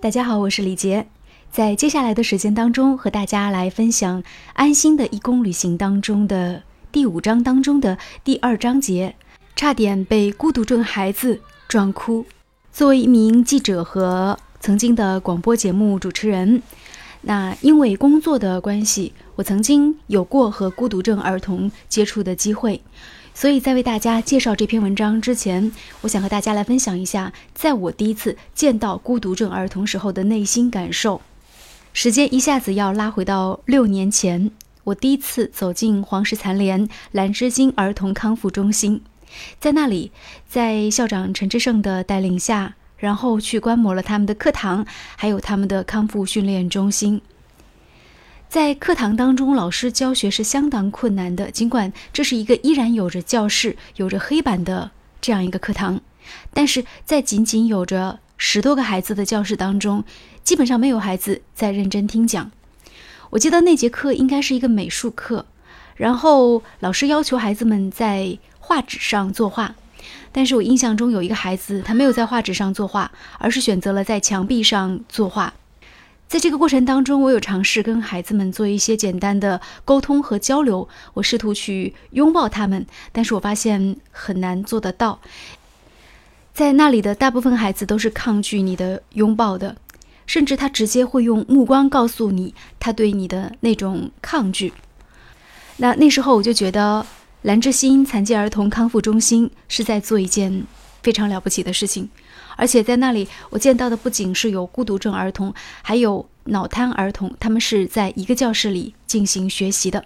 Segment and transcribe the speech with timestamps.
[0.00, 1.08] 大家好，我是李杰。
[1.50, 9.16] 在接下来的时间当中，和大家来分享《安心的义工旅行》当中的第五章当中的第二章节，
[9.56, 12.24] 差点被孤独症孩子撞哭。
[12.72, 16.62] 作为一名记者和曾经的广播节目主持人，
[17.22, 22.80] 那因为工作的关系，我曾经有过和孤独症儿童接触的机会。
[23.38, 25.70] 所以在为大家介绍这篇文章之前，
[26.00, 31.20] 我想和大家来分享一下，在我第一次见到孤独症儿童时候的内心感受。
[31.92, 34.50] 时间一下子要拉回到六年前，
[34.82, 39.02] 我第一次走进黄石残联蓝之金儿童康复中心，
[39.60, 40.10] 在那里，
[40.48, 47.22] 在校长陈志胜的带领下，然后去观摩了他们的课堂，还有他们的康复训练中心。
[48.48, 51.50] 在课堂当中，老师教学是相当困难的。
[51.50, 56.00] 尽管这是一个依然有着教室、有着黑板的这样一个课堂，
[56.54, 60.02] 但是在仅仅有着十多个孩子的教室当中，
[60.42, 62.50] 基本上没有孩子在认真听讲。
[63.30, 65.44] 我记得那节课应该是一个美术课，
[65.96, 69.74] 然后老师要求孩子们在画纸上作画，
[70.32, 75.52] 但是我印象中有一个孩子，他没有在画纸上作画，而是选择了在墙壁上作画。
[76.28, 80.86] 在这个过程当中，我有尝试跟孩子们做一些简单的沟通和交流。
[81.14, 85.20] 我试图去拥抱他们，但是我发现很难做得到。
[86.52, 89.74] 在那里的大部分孩子都是抗拒你的拥抱的，
[90.26, 94.74] 甚至他直接会用目光告诉你他对你的那种抗拒。
[95.78, 97.06] 那那时候我就觉得
[97.40, 100.64] 蓝之心残疾儿童康复中心是在做一件
[101.02, 102.10] 非常了不起的事情。
[102.58, 110.04] 而且在那里，我见到的不仅是有孤独症儿童，还有脑瘫儿童，他们是在一个教室里进行学习的。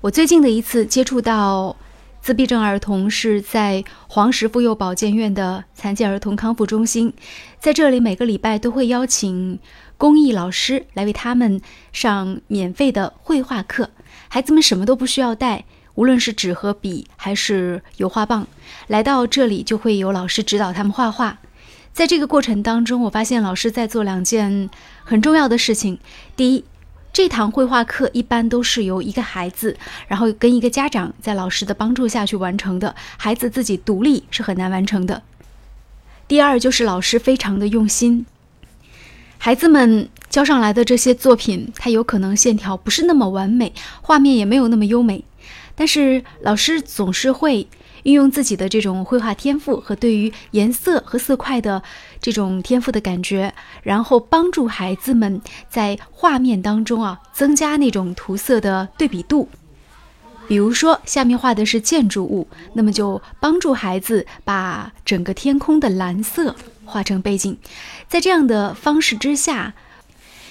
[0.00, 1.76] 我最近的一次接触到
[2.20, 7.12] 自闭症儿童是在黄石妇幼保健院的残疾儿童康复中心，
[7.60, 9.60] 在这里每个礼拜都会邀请
[9.96, 11.60] 公益老师来为他们
[11.92, 13.90] 上免费的绘画课，
[14.28, 15.64] 孩子们什么都不需要带。
[15.94, 18.46] 无论是纸和笔还是油画棒，
[18.86, 21.38] 来到这里就会有老师指导他们画画。
[21.96, 24.68] 在这个过程当中，我发现老师在做两件
[25.02, 25.98] 很重要的事情。
[26.36, 26.62] 第一，
[27.10, 35.22] 这堂绘画课一般都是由一个孩子，然后跟一个家长在老师的帮助下去完成的，孩子自己独立是很难完成的。
[36.28, 38.26] 第二，就是老师非常的用心，
[39.38, 45.24] 孩子们交上来的这些作品，它有可能线条不是那么完美，画面也没有那么优美。
[45.74, 47.66] 但是老师总是会
[48.06, 51.82] 运用自己的这种绘画天赋和对于颜色和色块的
[52.20, 53.52] 这种天赋的感觉，
[53.82, 59.48] 然后帮助孩子们在画面当中啊增加那种涂色的对比度。
[60.46, 67.58] 比如说下面画的是建筑物，那么就帮助孩子把整个天空的蓝色画成背景。
[68.06, 69.74] 在这样的方式之下，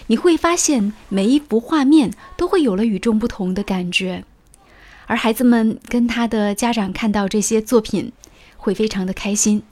[0.07, 4.25] 你会发现每一幅画面都会有了与众不同的感觉。
[5.07, 8.11] 而孩子们跟他的家长看到这些作品，
[8.57, 9.63] 会非常的开心。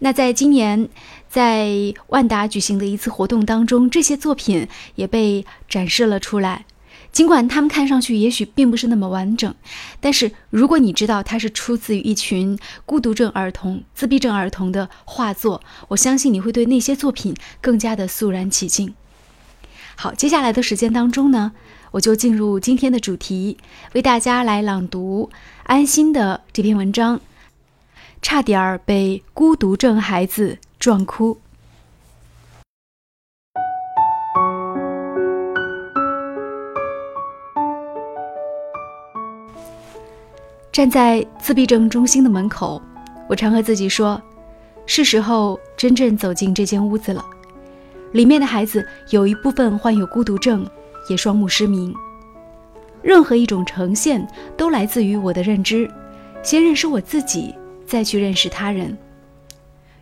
[0.00, 0.88] 那在今年
[1.28, 6.64] 在万达举行的一次活动当中，这些作品也被展示了出来。
[7.12, 9.52] 尽管他们看上去也许并不是那么完整，
[9.98, 12.56] 但是如果你知道它是出自于一群
[12.86, 18.94] 孤独症儿童、自闭症儿童的画作，我相信你会对那些作品更加的肃然起敬。
[19.96, 21.52] 好，接下来的时间当中呢？
[21.92, 23.58] 我就进入今天的主题，
[23.94, 25.28] 为大家来朗读
[25.64, 27.20] 安心的这篇文章。
[28.22, 31.38] 差点儿被孤独症孩子撞哭。
[40.70, 42.80] 站在自闭症中心的门口，
[43.28, 44.20] 我常和自己说：
[44.86, 47.24] 是时候真正走进这间屋子了。
[48.12, 50.64] 里面的孩子有一部分患有孤独症。
[51.08, 51.94] 也双目失明。
[53.02, 55.90] 任何一种呈现都来自于我的认知，
[56.42, 57.54] 先认识我自己，
[57.86, 58.96] 再去认识他人。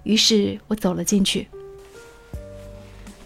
[0.03, 1.47] 于是我走了进去。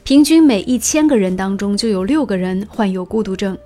[0.05, 3.57] 平均每一千个人当中就有六个人患有孤独症，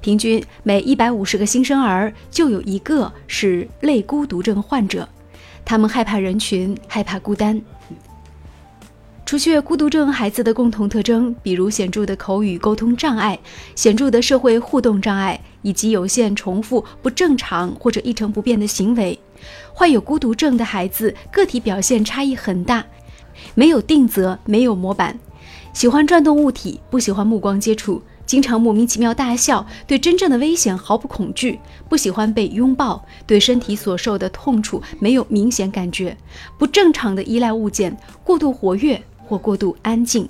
[0.00, 5.08] 平均每一百五十个新生儿就有一个是类孤独症患者。
[5.64, 7.60] 他们害怕人群，害怕孤单。
[9.26, 13.36] 除却孤独症孩子的共同特征，比如显著的口语沟通障碍、
[13.74, 19.18] 显著的社会互动障碍，以及有限、重复、不正常或者一成不变的行为，
[19.74, 22.86] 患有孤独症的孩子个体表现差异很大，
[23.56, 25.18] 没有定则，没有模板，
[25.72, 31.58] 喜欢转动物体，不喜欢目光接触，经常莫名其妙大笑，对真正的危险毫不恐惧，
[31.88, 36.16] 不喜欢被拥抱，对身体所受的痛楚没有明显感觉，
[36.56, 39.02] 不正常的依赖物件，过度活跃。
[39.26, 40.28] 或过度安静，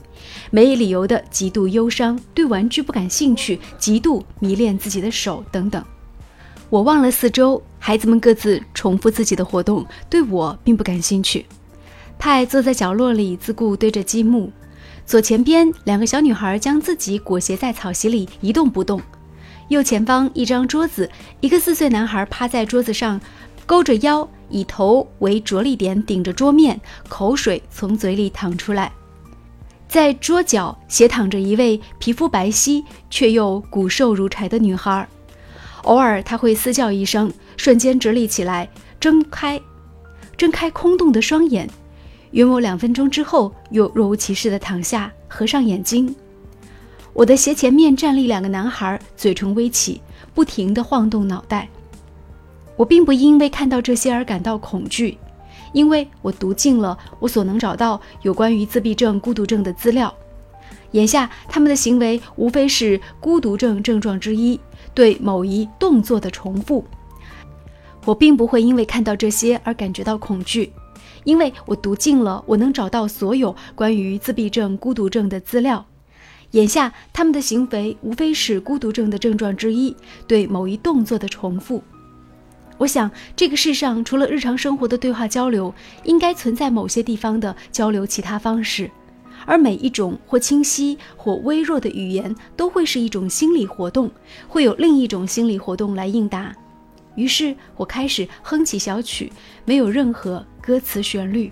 [0.51, 5.85] 没理由的极度忧伤，对玩具不感兴趣，极度迷恋自己的手等等。
[6.69, 11.47] 我望了四周，孩子们各自重复自己的活动，对我并不感兴趣。
[12.19, 14.51] 派坐在角落里自顾堆着积木，
[15.05, 19.01] 左前边两个小女孩将自己裹挟在草席里一动不动。
[19.69, 21.11] 右前方一张桌子，
[21.41, 23.21] 一个四岁男孩趴在桌子上，
[23.67, 28.93] 勾着腰，以头为着力点顶着桌面，口水从嘴里淌出来。
[29.89, 35.09] 在桌角斜躺着一位皮肤白皙却又骨瘦如柴的女孩，
[35.83, 38.69] 偶尔她会嘶叫一声，瞬间直立起来，
[38.99, 39.61] 睁开
[40.37, 41.69] 睁开空洞的双眼，
[42.33, 46.15] 约莫两分钟之后又若无其事地躺下，合上眼睛。
[47.13, 50.01] 我的斜前面站立两个男孩，嘴唇微起，
[50.35, 51.69] 不停地晃动脑袋。
[52.77, 55.17] 我并不因为看到这些而感到恐惧，
[55.73, 60.15] 因为我读尽了我所能找到有关于自闭症、孤独症的资料。
[60.93, 64.59] 眼下，他们的行为无非是孤独症症状之一，
[64.95, 66.85] 对某一动作的重复。
[68.05, 70.73] 我并不会因为看到这些而感觉到恐惧，
[71.25, 75.85] 因为我读尽了我能找到所有关于自闭症、孤独症的资料。
[76.53, 79.95] 眼下，他们的行为无非是孤独症的症状之一，
[80.29, 81.83] 对某一动作的重复。
[82.79, 85.73] 我想，这个世上除了日常生活的对话交流，
[86.05, 88.91] 应该存在某些地方的交流其他方式，
[89.47, 94.11] 而每一种或清晰或微弱的语言，都会是一种心理活动，
[94.47, 96.55] 会有另一种心理活动来应答。
[97.15, 99.33] 于是我开始哼起小曲，
[99.65, 101.51] 没有任何歌词旋律。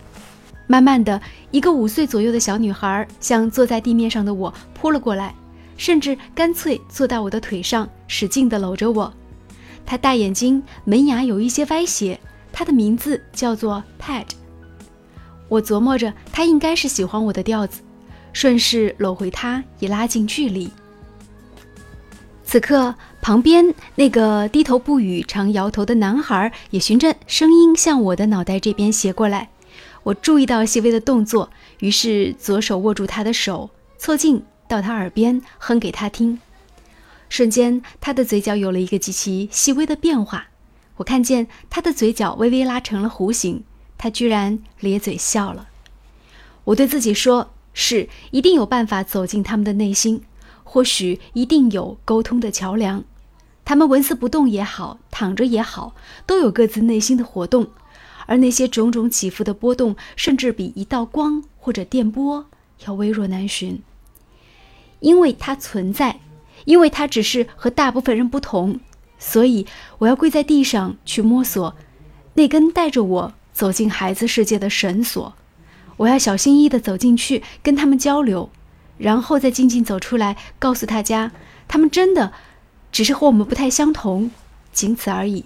[0.66, 1.18] 慢慢的，
[1.50, 5.34] 一个五岁左右的小女孩向坐在地面上的我扑了过来，
[5.78, 9.10] 甚至干脆坐到我的腿上，使劲地搂着我。
[9.86, 12.18] 他大眼睛，门牙有一些歪斜。
[12.52, 14.26] 他的名字叫做 Pat。
[15.48, 17.80] 我琢磨着，他应该是喜欢我的调子，
[18.32, 20.70] 顺势搂回他，以拉近距离。
[22.44, 29.48] 此刻，旁边那个低头不语、常摇头的男孩也循着声音向我的脑袋这边斜过来。
[30.04, 36.38] 我注意到细微的动作，于是左手握住他的手，凑近到他耳边哼给他听。
[37.36, 40.50] 瞬间，他的嘴角有了一个极其细微的变化。
[40.98, 43.64] 我看见他的嘴角微微拉成了弧形，
[43.98, 45.66] 他居然咧嘴笑了。
[46.62, 50.22] 我对自己说：“是，一定有办法走进他们的内心，
[50.62, 53.02] 或许一定有沟通的桥梁。
[53.64, 55.96] 他们纹丝不动也好，躺着也好，
[56.26, 57.66] 都有各自内心的活动。”
[58.26, 62.46] 而那些种种起伏的波动，甚至比一道光或者电波
[62.86, 63.82] 要微弱难寻，
[65.00, 66.20] 因为它存在，
[66.64, 68.80] 因为它只是和大部分人不同，
[69.18, 69.66] 所以
[69.98, 71.74] 我要跪在地上去摸索
[72.34, 75.34] 那根带着我走进孩子世界的绳索，
[75.96, 78.50] 我要小心翼翼地走进去跟他们交流，
[78.98, 81.30] 然后再静静走出来，告诉大家，
[81.68, 82.32] 他们真的
[82.90, 84.30] 只是和我们不太相同，
[84.72, 85.44] 仅此而已。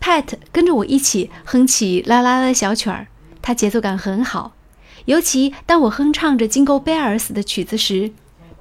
[0.00, 3.06] Pat 跟着我一起哼起啦啦的小曲儿，
[3.40, 4.52] 他节奏感很好。
[5.06, 8.12] 尤其当我哼唱着《Jingle Bells》的曲子时，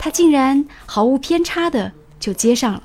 [0.03, 2.81] 他竟然毫无偏差的就接上了。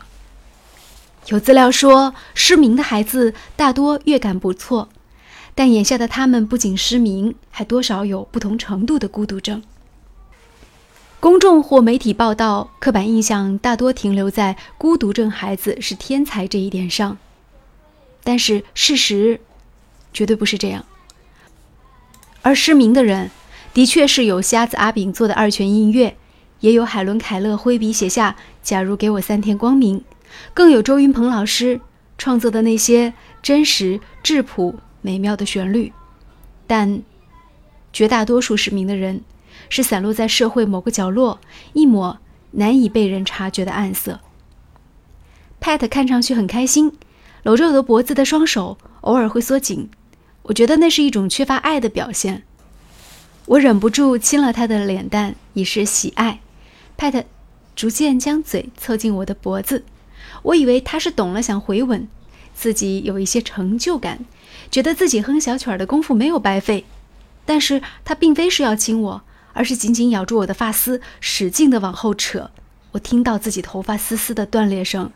[1.28, 4.90] 有资料说，失明的孩子大多乐感不错，
[5.54, 9.62] 但眼下的他们不仅失明，还多少有不同程度的孤独症。
[11.18, 17.16] 公众或媒体报道刻板印象大多停留在孤独症孩子是天才这一点上。
[18.22, 19.40] 但是事实
[20.12, 20.84] 绝对不是这样，
[22.42, 23.30] 而失明的人
[23.72, 26.14] 的确是有瞎子阿炳做的二泉映月，
[26.60, 30.02] 也有海伦凯勒挥笔写下“假如给我三天光明”，
[30.54, 31.80] 更有周云鹏老师
[32.18, 35.92] 创作的那些真实质朴美妙的旋律。
[36.66, 37.02] 但
[37.92, 39.22] 绝大多数失明的人
[39.68, 41.40] 是散落在社会某个角落，
[41.72, 42.18] 一抹
[42.52, 44.20] 难以被人察觉的暗色。
[45.60, 46.92] Pat 看上去很开心。
[47.42, 49.88] 搂着我的脖子的双手偶尔会缩紧，
[50.42, 52.42] 我觉得那是一种缺乏爱的表现。
[53.44, 56.40] 我忍不住亲了他的脸蛋，以示喜爱。
[56.98, 57.24] Pat
[57.74, 59.84] 逐渐将嘴凑近我的脖子，
[60.42, 62.08] 我以为他是懂了，想回吻，
[62.54, 64.24] 自己有一些成就感，
[64.70, 66.84] 觉得自己哼小曲儿的功夫没有白费。
[67.44, 69.22] 但是他并非是要亲我，
[69.52, 72.50] 而是紧紧咬住我的发丝，使劲地往后扯。
[72.92, 75.10] 我听到自己头发丝丝的断裂声，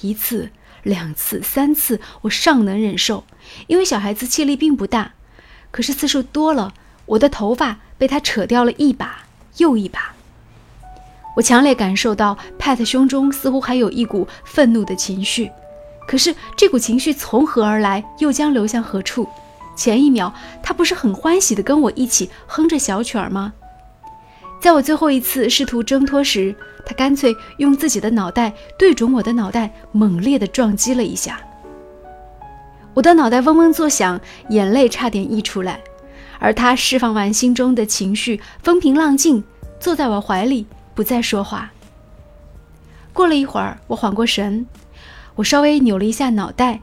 [0.00, 0.50] 一次。
[0.84, 3.24] 两次、三次，我尚能忍受，
[3.66, 5.12] 因为小孩子气力并不大。
[5.72, 6.72] 可是次数多了，
[7.04, 10.14] 我的头发被他扯掉了一把又一把。
[11.38, 15.48] 我强烈感受到 Pat 胸中似乎还有一股愤怒的情绪，
[16.04, 19.24] 可是这股情绪从何而来，又将流向何处？
[19.76, 23.52] 前一秒他不是很欢喜的跟我一起哼着小曲儿吗？
[24.60, 26.52] 在我最后一次试图挣脱时，
[26.84, 31.40] 他干脆用自己的脑袋对准我的脑袋，猛烈地撞击了一下。
[32.94, 35.80] 我的脑袋嗡嗡作响，眼泪差点溢出来，
[36.40, 39.44] 而他释放完心中的情绪，风平浪静，
[39.78, 40.66] 坐在我怀里，
[40.98, 41.70] 不再说话。
[43.12, 44.66] 过了一会儿，我缓过神，
[45.36, 46.80] 我稍微扭了一下脑袋，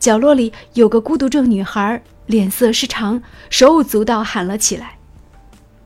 [0.00, 4.98] 角落里有个孤独症女孩，脸色失常，手舞足蹈喊了起来。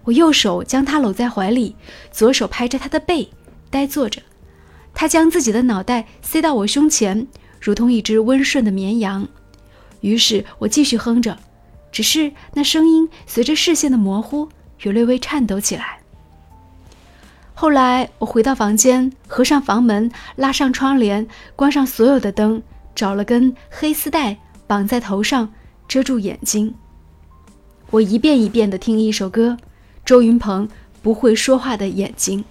[0.04, 1.76] 我右手将她搂在怀里，
[2.10, 3.28] 左手拍着她的背，
[3.68, 4.22] 呆坐着。
[4.94, 7.26] 她将自己的脑袋塞到我胸前，
[7.60, 9.28] 如同一只温顺的绵羊。
[10.00, 11.36] 于是我继续哼着，
[11.90, 14.48] 只是那声音随着视线的模糊，
[14.80, 15.98] 有略微颤抖起来。
[17.62, 22.60] 后来我回到房间，合上房门，拉上窗帘，关上所有的灯，
[22.92, 25.48] 找了根黑丝带绑在头上，
[25.86, 26.74] 遮住眼睛。
[27.90, 29.56] 我一遍一遍地听一首歌。
[30.04, 30.68] 周云鹏
[31.02, 32.44] 不会说话的眼睛。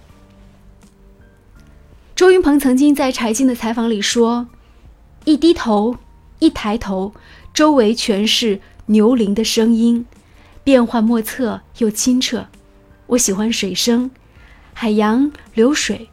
[2.16, 4.48] 周云鹏曾经在柴静的采访里说
[5.26, 5.94] ：“一低头，
[6.38, 7.12] 一抬头，
[7.52, 10.06] 周围全是牛铃的声音，
[10.64, 12.46] 变幻莫测又清澈。
[13.08, 14.10] 我喜欢水声，
[14.72, 16.08] 海洋流水。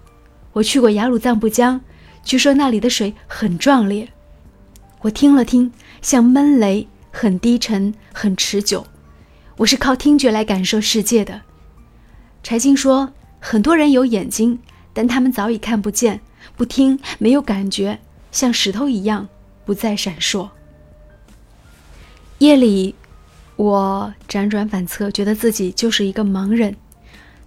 [0.54, 1.80] 我去过雅鲁藏布江，
[2.24, 4.10] 据说那里的水很壮烈。
[5.02, 8.86] 我听了听，像闷雷，很低沉，很持久。”
[9.58, 11.42] 我是靠听觉来感受世界的。
[12.44, 14.60] 柴静说：“很多人有眼睛，
[14.94, 16.22] 但他们早已看不见，
[16.56, 18.00] 不听，没有感觉，
[18.32, 19.28] 像石头一样
[19.66, 20.50] 不再闪烁。”
[22.40, 22.96] 夜里，
[23.58, 26.76] 我辗转反侧，觉得自己就是一个盲人。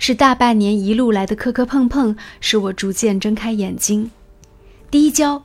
[0.05, 4.11] 是大半年一路来的磕磕碰碰，使我逐渐睁开眼睛。
[4.91, 5.45] 第一跤，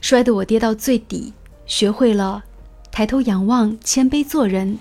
[0.00, 1.32] 摔得我跌到最底，
[1.66, 2.44] 学会了
[2.92, 4.78] 抬头仰望，谦卑做人。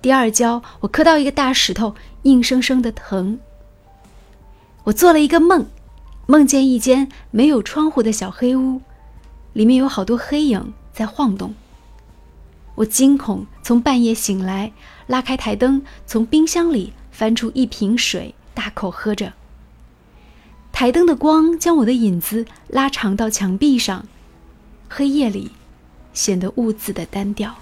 [0.00, 3.40] 第二跤，我磕到一个大石头，硬生生的疼。
[4.84, 5.66] 我做了一个梦，
[6.28, 8.80] 梦见一间没有窗户的小黑屋，
[9.54, 11.52] 里面有好多黑影在晃动。
[12.76, 14.70] 我惊恐，从半夜醒来，
[15.08, 19.34] 拉开台灯，从冰箱里翻出一瓶水，大口喝着。
[20.72, 24.06] 台灯的光将我的影子拉长到墙壁上，
[24.88, 25.50] 黑夜里
[26.14, 27.54] 显得兀自的单调。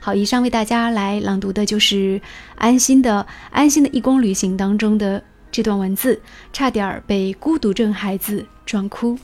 [0.00, 2.22] 好，以上为大家来朗读的就是
[2.54, 9.18] 安心的《安心的义工旅行》当中的这段文字，差点被孤独症孩子撞哭。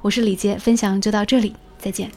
[0.00, 2.08] 我是李杰，分享就到这里，再见。